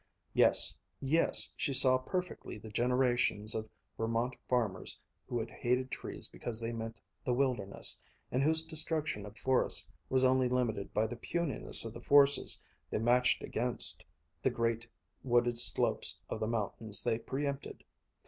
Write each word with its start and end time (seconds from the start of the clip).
Yes, 0.33 0.75
yes, 0.99 1.53
she 1.55 1.73
saw 1.73 1.99
perfectly 1.99 2.57
the 2.57 2.71
generations 2.71 3.53
of 3.53 3.69
Vermont 3.99 4.35
farmers 4.49 4.99
who 5.27 5.37
had 5.39 5.51
hated 5.51 5.91
trees 5.91 6.27
because 6.27 6.59
they 6.59 6.73
meant 6.73 6.99
the 7.23 7.35
wilderness, 7.35 8.01
and 8.31 8.41
whose 8.41 8.65
destruction 8.65 9.27
of 9.27 9.37
forests 9.37 9.87
was 10.09 10.23
only 10.23 10.49
limited 10.49 10.91
by 10.91 11.05
the 11.05 11.17
puniness 11.17 11.85
of 11.85 11.93
the 11.93 12.01
forces 12.01 12.59
they 12.89 12.97
matched 12.97 13.43
against 13.43 14.03
the 14.41 14.49
great 14.49 14.87
wooded 15.21 15.59
slopes 15.59 16.17
of 16.31 16.39
the 16.39 16.47
mountains 16.47 17.03
they 17.03 17.19
pre 17.19 17.45
empted. 17.45 17.83